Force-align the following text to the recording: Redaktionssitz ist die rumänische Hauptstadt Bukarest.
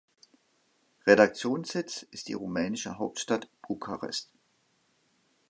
Redaktionssitz 1.05 2.01
ist 2.09 2.27
die 2.27 2.33
rumänische 2.33 2.97
Hauptstadt 2.97 3.49
Bukarest. 3.61 4.31